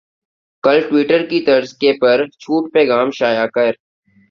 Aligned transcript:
کل 0.63 0.79
ٹیوٹر 0.89 1.25
کی 1.29 1.39
طرز 1.45 1.73
کے 1.77 1.91
پر 2.01 2.25
چھوٹ 2.39 2.71
پیغام 2.73 3.11
شائع 3.11 3.45
کر 3.55 3.71